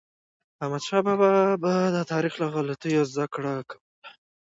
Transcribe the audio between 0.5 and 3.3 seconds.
احمدشاه بابا به د تاریخ له غلطیو